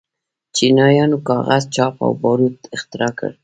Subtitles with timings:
[0.55, 3.33] چینایانو کاغذ، چاپ او باروت اختراع کړل.